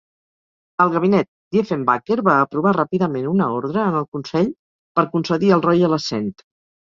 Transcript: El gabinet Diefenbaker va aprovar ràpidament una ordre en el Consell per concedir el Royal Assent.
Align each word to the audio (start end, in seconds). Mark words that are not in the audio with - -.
El 0.85 0.93
gabinet 0.93 1.27
Diefenbaker 1.55 2.17
va 2.29 2.37
aprovar 2.45 2.71
ràpidament 2.77 3.29
una 3.33 3.49
ordre 3.59 3.83
en 3.91 3.97
el 4.01 4.09
Consell 4.17 4.49
per 5.01 5.07
concedir 5.15 5.55
el 5.59 5.65
Royal 5.67 5.95
Assent. 5.99 6.33